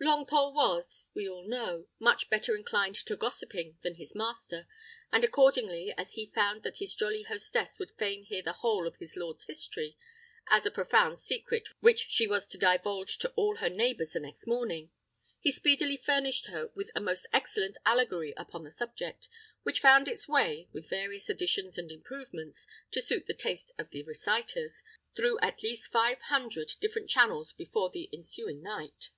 [0.00, 4.68] Longpole was, we all know, much better inclined to gossiping than his master;
[5.10, 8.94] and accordingly, as he found that his jolly hostess would fain hear the whole of
[9.00, 9.96] his lord's history,
[10.46, 14.46] as a profound secret which she was to divulge to all her neighbours the next
[14.46, 14.92] morning,
[15.40, 19.28] he speedily furnished her with a most excellent allegory upon the subject,
[19.64, 24.04] which found its way (with various additions and improvements, to suit the taste of the
[24.04, 24.84] reciters)
[25.16, 29.10] through at least five hundred different channels before the ensuing night.